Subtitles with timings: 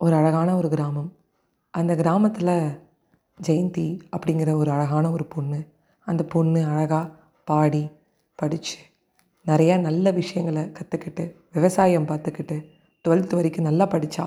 [0.00, 1.12] ஒரு அழகான ஒரு கிராமம்.
[1.70, 2.52] அந்த கிராமத்தில்
[3.38, 5.58] ஜெயந்தி அப்படிங்கிற ஒரு அழகான ஒரு பொண்ணு
[6.06, 7.10] அந்த பொண்ணு அழகாக
[7.44, 7.90] பாடி
[8.34, 8.78] படித்து
[9.46, 12.56] நிறையா நல்ல விஷயங்களை கற்றுக்கிட்டு விவசாயம் பார்த்துக்கிட்டு
[13.04, 14.24] டுவெல்த் வரைக்கும் நல்லா படித்தா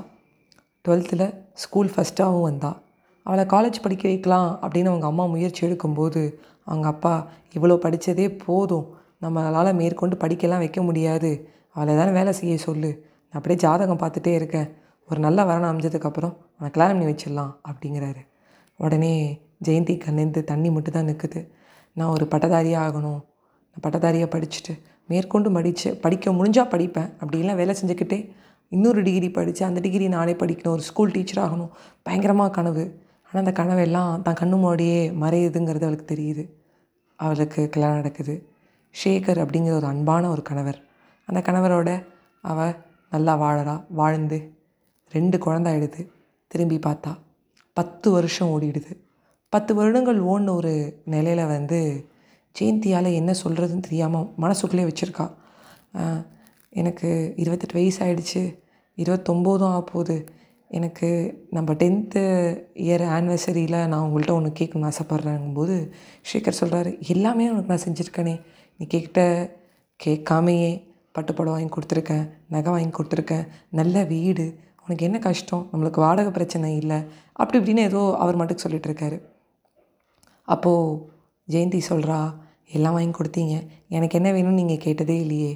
[0.85, 2.71] டுவெல்த்தில் ஸ்கூல் ஃபஸ்ட்டாகவும் வந்தா.
[3.23, 8.87] அவளை காலேஜ் படிக்க வைக்கலாம் அப்படின்னு அவங்க அம்மா முயற்சி எடுக்கும்போது அவங்க அப்பா இவ்வளோ படித்ததே போதும்
[9.21, 14.69] நம்மளால் மேற்கொண்டு படிக்கலாம் வைக்க முடியாது அவளை தானே வேலை செய்ய சொல்லு நான் அப்படியே ஜாதகம் பார்த்துட்டே இருக்கேன்
[15.09, 18.21] ஒரு நல்ல வரன் அமைஞ்சதுக்கப்புறம் அவனை கல்யாணம் பண்ணி வச்சிடலாம் அப்படிங்கிறாரு.
[18.79, 19.13] உடனே
[19.67, 21.41] ஜெயந்தி கண்ணேந்து தண்ணி மட்டும் தான் நிற்குது
[21.93, 23.21] நான் ஒரு பட்டதாரியாக ஆகணும்.
[23.71, 24.73] நான் பட்டதாரியாக படிச்சுட்டு
[25.11, 28.19] மேற்கொண்டு படித்து படிக்க முடிஞ்சால் படிப்பேன் அப்படிலாம் வேலை செஞ்சுக்கிட்டே
[28.71, 30.75] இன்னொரு டிகிரி படித்து அந்த டிகிரி நானே படிக்கணும்.
[30.77, 31.71] ஒரு ஸ்கூல் டீச்சர் ஆகணும்.
[32.03, 32.83] பயங்கரமாக கனவு.
[33.27, 36.43] ஆனால் அந்த கனவெல்லாம் தான் கண்ணு முன்னாடியே மறையுதுங்கிறது அவளுக்கு தெரியுது.
[37.15, 38.35] அவளுக்கு கல்யாணம் நடக்குது.
[38.95, 40.79] ஷேகர் அப்படிங்கிற ஒரு அன்பான ஒரு கணவர்.
[41.25, 41.89] அந்த கணவரோட
[42.41, 42.75] அவள்
[43.09, 44.39] நல்லா வாழறா வாழ்ந்து
[45.15, 46.01] ரெண்டு குழந்த ஆயிடுது.
[46.51, 47.11] திரும்பி பார்த்தா
[47.77, 48.93] பத்து வருஷம் ஓடிடுது.
[49.53, 50.73] பத்து வருடங்கள் ஓடின ஒரு
[51.13, 51.79] நிலையில வந்து
[52.55, 55.25] ஜெயந்தியால் என்ன சொல்கிறதுன்னு தெரியாமல் மனசுக்குள்ளே வச்சுருக்கா.
[56.81, 57.09] எனக்கு
[57.41, 58.41] இருபத்தெட்டு வயசு ஆயிடுச்சு
[58.97, 60.17] இருபத்தொம்போதும் ஆகப்போகுது.
[60.77, 61.09] எனக்கு
[61.55, 62.21] நம்ம டென்த்து
[62.85, 65.75] இயர் ஆனிவர்சரியில் நான் உங்கள்கிட்ட ஒன்று கேட்கணும்னு ஆசைப்பட்றேங்கும்போது
[66.29, 68.35] ஷேகர் சொல்கிறாரு எல்லாமே உனக்கு நான் செஞ்சுருக்கேனே.
[68.79, 69.19] நீ கேட்ட
[69.99, 70.71] கேட்காமையே
[71.15, 73.45] பட்டுப்படம் வாங்கி கொடுத்துருக்கேன் நகை வாங்கி கொடுத்துருக்கேன்
[73.79, 74.45] நல்ல வீடு
[74.85, 75.63] உனக்கு என்ன கஷ்டம்?
[75.71, 76.97] நம்மளுக்கு வாடகை பிரச்சனை இல்லை.
[77.41, 79.17] அப்படி இப்படின்னு ஏதோ அவர் மட்டும் சொல்லிகிட்ருக்காரு
[80.53, 80.97] அப்போது
[81.53, 82.17] ஜெயந்தி சொல்கிறா
[82.75, 83.55] எல்லாம் வாங்கி கொடுத்தீங்க.
[83.95, 85.51] எனக்கு என்ன வேணும்னு நீங்கள் கேட்டதே இல்லையே.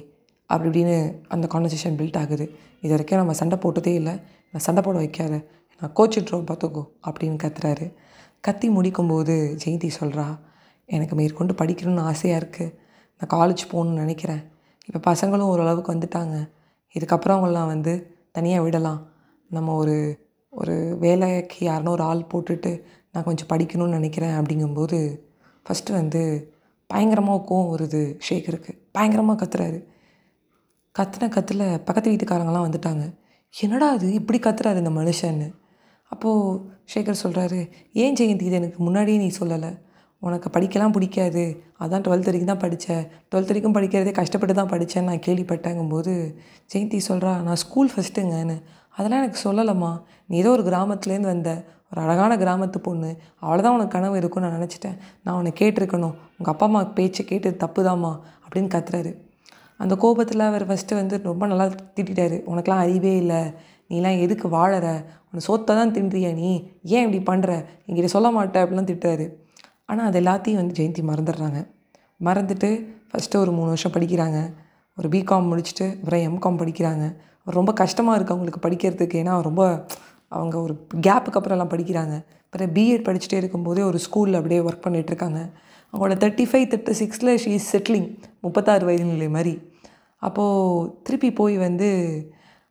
[0.50, 0.96] அப்படி இப்படின்னு
[1.34, 2.46] அந்த கான்வர்சேஷன் பில்ட் ஆகுது.
[2.82, 4.14] இது வரைக்கும் நம்ம சண்டை போட்டதே இல்லை.
[4.52, 5.34] நான் சண்டை போட வைக்காத.
[5.80, 7.86] நான் கோச்சிட்றோம் பார்த்துக்கோ அப்படின்னு கத்துறாரு.
[8.46, 10.26] கத்தி முடிக்கும்போது ஜெயந்தி சொல்கிறா
[10.88, 12.74] எனக்கு மேற்கொண்டு படிக்கணும்னு ஆசையாக இருக்குது
[13.20, 14.42] நான் காலேஜ் போகணுன்னு நினைக்கிறேன்.
[14.88, 16.36] இப்போ பசங்களும் ஓரளவுக்கு வந்துட்டாங்க.
[16.96, 17.92] இதுக்கப்புறம் அவங்களாம் வந்து
[18.36, 19.00] தனியாக விடலாம்.
[19.50, 19.96] நம்ம ஒரு
[20.52, 22.72] ஒரு வேலைக்கு யாருன்னா ஒரு ஆள் போட்டுட்டு
[23.12, 24.98] நான் கொஞ்சம் படிக்கணும்னு நினைக்கிறேன் அப்படிங்கும்போது
[25.66, 26.22] ஃபஸ்ட்டு வந்து
[26.90, 29.78] பயங்கரமாக கோவம் வருது ஷேகருக்கு பயங்கரமாக கத்துறாரு.
[30.94, 33.04] கத்துன கத்தில் பக்கத்து வீட்டுக்காரங்களாம் வந்துட்டாங்க.
[33.54, 35.48] என்னடா அது இப்படி கத்துறாரு இந்த மனுஷன்னு.
[36.12, 36.60] அப்போது
[36.94, 37.60] ஷேகர் சொல்கிறாரு
[37.92, 39.70] ஏன் ஜெயந்தி இது எனக்கு முன்னாடியே நீ சொல்லலை.
[40.22, 41.44] உனக்கு படிக்கலாம் பிடிக்காது.
[41.80, 46.14] அதான் டுவெல்த் வரைக்கும் தான் படித்தேன் டுவெல்த் வரைக்கும் படிக்கிறதே கஷ்டப்பட்டு தான் படித்தேன்னு நான் கேள்விப்பட்டேங்கும்போது
[46.72, 48.56] ஜெயந்தி சொல்கிறா நான் ஸ்கூல் ஃபஸ்ட்டுங்கன்னு
[48.90, 50.02] அதெல்லாம் எனக்கு சொல்லலம்மா.
[50.26, 53.18] நீ ஏதோ ஒரு கிராமத்துலேருந்து வந்த ஒரு அழகான கிராமத்து பொண்ணு.
[53.42, 54.98] அவ்வளோதான் உனக்கு கனவு இருக்கும்னு நான் நினச்சிட்டேன்.
[55.22, 56.14] நான் உன்னை கேட்டிருக்கணும்.
[56.38, 59.16] உங்கள் அப்பா அம்மா பேச்சை கேட்டது தப்புதாம்மா அப்படின்னு கத்துறாரு.
[59.76, 63.54] அந்த கோபத்தில் அவர் ஃபஸ்ட்டு வந்து ரொம்ப நல்லா திட்டாரு உனக்கெலாம் அறிவே இல்லை.
[63.88, 65.04] நீலாம் எதுக்கு வாழற?
[65.28, 66.68] உன்னை சோத்தை தான் தின்றியா நீ?
[66.82, 69.32] ஏன் இப்படி பண்ணுற என்கிட்ட சொல்ல மாட்டே அப்படிலாம் திட்டுறாரு.
[69.84, 71.68] ஆனால் அது எல்லாத்தையும் வந்து ஜெயந்தி மறந்துடுறாங்க.
[72.24, 74.54] மறந்துட்டு ஃபஸ்ட்டு ஒரு மூணு வருஷம் படிக்கிறாங்க.
[74.96, 77.16] ஒரு பிகாம் முடிச்சுட்டு அப்புறம் எம்காம் படிக்கிறாங்க.
[77.50, 79.16] ரொம்ப கஷ்டமாக இருக்குது அவங்களுக்கு படிக்கிறதுக்கு.
[79.22, 79.86] ஏன்னா ரொம்ப
[80.28, 82.24] அவங்க ஒரு கேப்புக்கு அப்புறம்லாம் படிக்கிறாங்க.
[82.44, 85.40] அப்புறம் பிஎட் படிச்சுட்டே இருக்கும்போதே ஒரு ஸ்கூலில் அப்படியே ஒர்க் பண்ணிகிட்ருக்காங்க
[85.92, 88.08] அவங்களோட தேர்ட்டி ஃபைவ் தேர்ட்டி சிக்ஸில் ஷீ இஸ் செட்டிலிங்
[88.40, 89.54] முப்பத்தாறு வயது நிலை மாதிரி
[90.16, 91.88] அப்போது திருப்பி போய் வந்து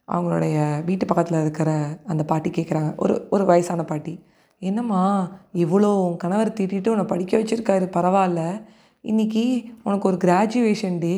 [0.08, 4.24] அவங்களுடைய வீட்டு பக்கத்தில் இருக்கிற அந்த பாட்டி கேட்குறாங்க ஒரு ஒரு வயசான பாட்டி.
[4.60, 8.64] என்னம்மா இவ்வளோ உன் கணவர் திட்டிட்டு உன்னை படிக்க வச்சுருக்காரு பரவாயில்ல.
[9.10, 9.44] இன்றைக்கி
[9.84, 11.12] உனக்கு ஒரு கிராஜுவேஷன் டே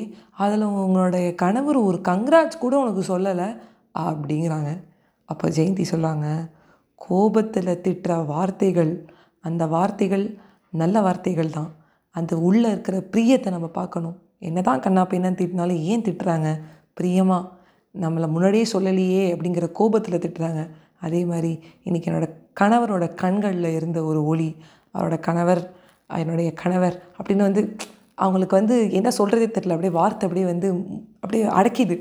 [0.44, 3.48] அதில் உங்களுடைய கணவர் ஒரு கங்க்ராட்ஸ் கூட உனக்கு சொல்லலை
[4.04, 4.72] அப்படிங்கிறாங்க.
[5.30, 6.28] அப்போ ஜெயந்தி சொல்கிறாங்க
[6.96, 8.92] கோபத்தில் திட்டுற வார்த்தைகள்
[9.44, 10.26] அந்த வார்த்தைகள்
[10.82, 11.72] நல்ல வார்த்தைகள் தான்.
[12.16, 14.18] அந்த உள்ளே இருக்கிற பிரியத்தை நம்ம பார்க்கணும்.
[14.40, 16.50] என்ன தான் கண்ணா திட்டினாலும் ஏன் திட்டுறாங்க?
[16.94, 17.50] பிரியமாக
[17.96, 20.64] நம்மளை முன்னாடியே சொல்லலையே அப்படிங்கிற கோபத்தில் திட்டுறாங்க.
[21.00, 21.52] அதே மாதிரி
[21.88, 24.50] இன்றைக்கி என்னோடய கணவரோட கண்களில் இருந்த ஒரு ஒளி
[24.94, 25.64] அவரோட கணவர்
[26.24, 27.64] என்னுடைய கணவர் அப்படின்னு வந்து
[28.24, 30.68] அவங்களுக்கு வந்து என்ன சொல்கிறதே தெரில அப்படியே வார்த்தை அப்படியே வந்து
[31.24, 31.96] அப்படியே அடக்கிது.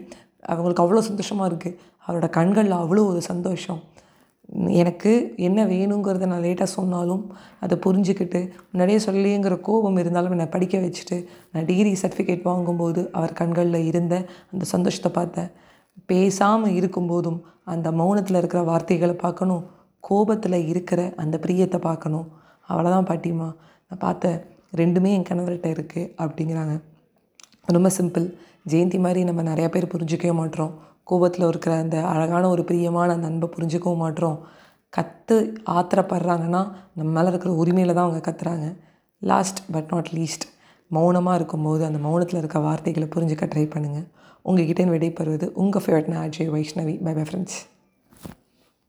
[0.53, 1.77] அவங்களுக்கு அவ்வளோ சந்தோஷமாக இருக்குது
[2.07, 3.81] அவரோட கண்களில் அவ்வளோ ஒரு சந்தோஷம்.
[4.83, 5.11] எனக்கு
[5.47, 7.25] என்ன வேணுங்கிறத நான் லேட்டாக சொன்னாலும்
[7.65, 11.17] அதை புரிஞ்சுக்கிட்டு முன்னாடியே சொல்லலையேங்கிற கோபம் இருந்தாலும் என்னை படிக்க வச்சுட்டு
[11.53, 14.15] நான் டிகிரி சர்டிஃபிகேட் வாங்கும்போது அவர் கண்களில் இருந்த
[14.53, 15.51] அந்த சந்தோஷத்தை பார்த்தேன்.
[16.11, 17.39] பேசாமல் இருக்கும்போதும்
[17.73, 19.65] அந்த மௌனத்தில் இருக்கிற வார்த்தைகளை பார்க்கணும்.
[20.04, 22.27] கோபத்தில் இருக்கிற அந்த பிரியத்தை பார்க்கணும்.
[22.69, 23.49] அவ்வளோதான் பாட்டிம்மா.
[23.91, 24.39] நான் பார்த்தேன்
[24.81, 26.75] ரெண்டுமே என் கணவர்கிட்ட இருக்குது அப்படிங்கிறாங்க.
[27.77, 28.27] ரொம்ப சிம்பிள்
[28.73, 30.73] ஜெயந்தி மாதிரி நம்ம நிறையா பேர் புரிஞ்சிக்கவே மாட்டோம்
[31.11, 34.37] கோபத்தில் இருக்கிற அந்த அழகான ஒரு பிரியமான அந்த அன்பை புரிஞ்சுக்கவும் மாட்டோம்
[34.97, 35.37] கற்று
[35.77, 36.61] ஆத்திரப்படுறாங்கன்னா
[36.97, 38.67] நம்ம மேலே இருக்கிற உரிமையில் தான் அவங்க கத்துறாங்க.
[39.23, 40.47] லாஸ்ட் பட் நாட் லீஸ்ட்
[40.91, 44.07] மௌனமாக இருக்கும்போது அந்த மௌனத்தில் இருக்க வார்த்தைகளை புரிஞ்சுக்க ட்ரை பண்ணுங்கள்
[44.43, 46.95] உங்ககிட்ட விடைபெறுவது உங்கள் ஃபேவரட் நான் Ajay Vaishnavi.
[47.05, 47.59] Bye bye friends